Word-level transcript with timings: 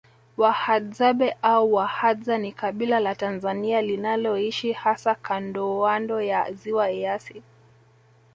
Wahadzabe 0.37 1.37
au 1.41 1.71
Wahadza 1.73 2.37
ni 2.37 2.51
kabila 2.51 2.99
la 2.99 3.15
Tanzania 3.15 3.81
linaloishi 3.81 4.71
hasa 4.73 5.15
kandooando 5.15 6.21
ya 6.21 6.53
ziwa 6.53 6.91
Eyasi 6.91 7.41